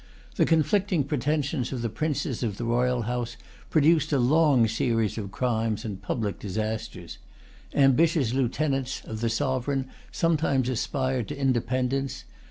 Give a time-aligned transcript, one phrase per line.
[0.35, 3.37] The conflicting pretensions of the princes of the royal house
[3.69, 7.19] produced a long series of crimes and public disasters.
[7.75, 12.23] Ambitious lieutenants of the sovereign sometimes aspired to independence.